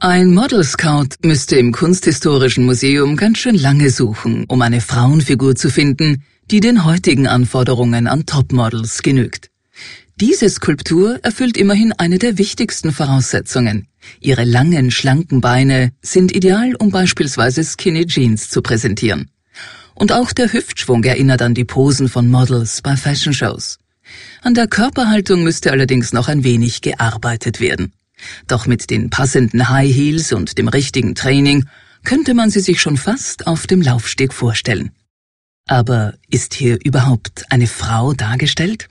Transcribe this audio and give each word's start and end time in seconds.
Ein 0.00 0.32
Model 0.32 0.62
Scout 0.62 1.16
müsste 1.24 1.56
im 1.56 1.72
Kunsthistorischen 1.72 2.64
Museum 2.64 3.16
ganz 3.16 3.38
schön 3.38 3.56
lange 3.56 3.90
suchen, 3.90 4.44
um 4.46 4.62
eine 4.62 4.80
Frauenfigur 4.80 5.56
zu 5.56 5.70
finden, 5.70 6.22
die 6.52 6.60
den 6.60 6.84
heutigen 6.84 7.26
Anforderungen 7.26 8.06
an 8.06 8.24
Topmodels 8.24 9.02
genügt. 9.02 9.50
Diese 10.20 10.48
Skulptur 10.50 11.18
erfüllt 11.24 11.56
immerhin 11.56 11.92
eine 11.92 12.18
der 12.18 12.38
wichtigsten 12.38 12.92
Voraussetzungen. 12.92 13.88
Ihre 14.20 14.44
langen, 14.44 14.92
schlanken 14.92 15.40
Beine 15.40 15.90
sind 16.00 16.30
ideal, 16.30 16.76
um 16.76 16.92
beispielsweise 16.92 17.64
Skinny 17.64 18.06
Jeans 18.06 18.50
zu 18.50 18.62
präsentieren. 18.62 19.30
Und 19.96 20.12
auch 20.12 20.32
der 20.32 20.52
Hüftschwung 20.52 21.02
erinnert 21.02 21.42
an 21.42 21.54
die 21.54 21.64
Posen 21.64 22.08
von 22.08 22.28
Models 22.28 22.82
bei 22.82 22.96
Fashion 22.96 23.32
Shows. 23.32 23.78
An 24.42 24.54
der 24.54 24.68
Körperhaltung 24.68 25.42
müsste 25.42 25.72
allerdings 25.72 26.12
noch 26.12 26.28
ein 26.28 26.44
wenig 26.44 26.82
gearbeitet 26.82 27.58
werden. 27.58 27.92
Doch 28.46 28.66
mit 28.66 28.90
den 28.90 29.10
passenden 29.10 29.68
High 29.68 29.94
Heels 29.94 30.32
und 30.32 30.58
dem 30.58 30.68
richtigen 30.68 31.14
Training 31.14 31.66
könnte 32.04 32.34
man 32.34 32.50
sie 32.50 32.60
sich 32.60 32.80
schon 32.80 32.96
fast 32.96 33.46
auf 33.46 33.66
dem 33.66 33.82
Laufsteg 33.82 34.32
vorstellen. 34.32 34.90
Aber 35.66 36.14
ist 36.28 36.54
hier 36.54 36.78
überhaupt 36.84 37.44
eine 37.50 37.66
Frau 37.66 38.14
dargestellt? 38.14 38.88